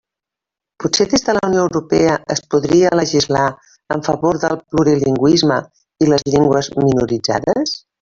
Potser 0.83 1.05
des 1.11 1.25
de 1.27 1.35
la 1.37 1.43
Unió 1.49 1.65
Europea 1.65 2.15
es 2.37 2.41
podria 2.55 2.93
legislar 3.01 3.45
en 3.99 4.03
favor 4.11 4.43
del 4.47 4.61
plurilingüisme 4.67 5.63
i 6.07 6.13
les 6.13 6.31
llengües 6.35 6.77
minoritzades? 6.85 7.83